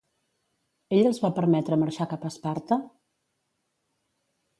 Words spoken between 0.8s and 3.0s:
Ell els va permetre marxar cap a Esparta?